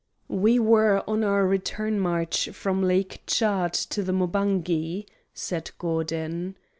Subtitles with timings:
[0.29, 6.57] "We were on our return march from Lake Tchad to the Mobangi," said Gordon.